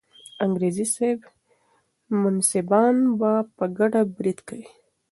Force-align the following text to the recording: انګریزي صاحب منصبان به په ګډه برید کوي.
انګریزي 0.45 0.85
صاحب 0.93 1.19
منصبان 2.21 2.95
به 3.19 3.31
په 3.57 3.65
ګډه 3.77 4.01
برید 4.15 4.39
کوي. 4.47 4.67